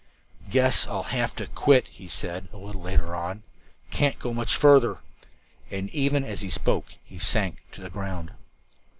[0.49, 3.43] "Guess I'll have to quit," he said, a little later on.
[3.91, 4.97] "Can't go much further."
[5.69, 8.31] And even as he spoke he sank to the ground.